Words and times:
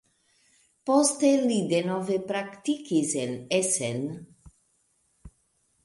Poste 0.89 1.29
li 1.51 1.59
denove 1.73 2.17
praktikis 2.33 3.15
en 3.27 3.39
Essen. 3.61 4.05